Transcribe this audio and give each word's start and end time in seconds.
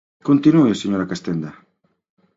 Continúe, 0.27 0.79
señora 0.81 1.09
Castenda. 1.11 1.49